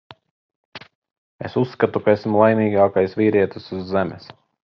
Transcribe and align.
Es 1.49 1.57
uzskatu, 1.63 2.01
ka 2.07 2.15
esmu 2.17 2.41
laimīgākais 2.43 3.15
vīrietis 3.21 3.71
uz 3.81 3.87
Zemes. 3.93 4.29